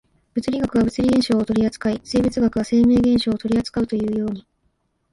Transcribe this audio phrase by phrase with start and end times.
[0.33, 4.47] 物理学は物理現象を取扱い、生物学は生命現象を取扱うというように、